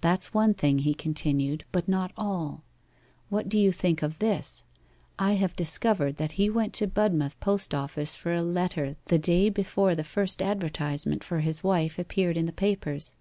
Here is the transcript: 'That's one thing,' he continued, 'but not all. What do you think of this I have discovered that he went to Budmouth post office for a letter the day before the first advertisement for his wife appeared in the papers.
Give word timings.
'That's 0.00 0.32
one 0.32 0.54
thing,' 0.54 0.78
he 0.78 0.94
continued, 0.94 1.66
'but 1.70 1.86
not 1.86 2.12
all. 2.16 2.64
What 3.28 3.46
do 3.46 3.58
you 3.58 3.72
think 3.72 4.02
of 4.02 4.18
this 4.18 4.64
I 5.18 5.32
have 5.34 5.54
discovered 5.54 6.16
that 6.16 6.32
he 6.40 6.48
went 6.48 6.72
to 6.76 6.86
Budmouth 6.86 7.38
post 7.40 7.74
office 7.74 8.16
for 8.16 8.32
a 8.32 8.40
letter 8.42 8.96
the 9.04 9.18
day 9.18 9.50
before 9.50 9.94
the 9.94 10.02
first 10.02 10.40
advertisement 10.40 11.22
for 11.22 11.40
his 11.40 11.62
wife 11.62 11.98
appeared 11.98 12.38
in 12.38 12.46
the 12.46 12.54
papers. 12.54 13.16